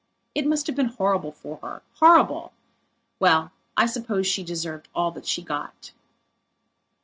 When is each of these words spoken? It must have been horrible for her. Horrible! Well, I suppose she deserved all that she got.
It 0.33 0.47
must 0.47 0.65
have 0.65 0.75
been 0.75 0.87
horrible 0.87 1.31
for 1.31 1.57
her. 1.57 1.83
Horrible! 1.99 2.53
Well, 3.19 3.51
I 3.77 3.85
suppose 3.85 4.25
she 4.25 4.43
deserved 4.43 4.87
all 4.95 5.11
that 5.11 5.27
she 5.27 5.43
got. 5.43 5.91